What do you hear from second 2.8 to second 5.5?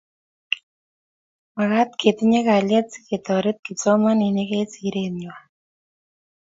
siketoret kipsomaninik eng siret nguay